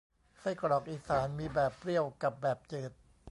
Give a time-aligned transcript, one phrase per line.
[0.39, 2.91] ไส้กรอกอีสานมีแบบเปรี้ยวกับแบบจืด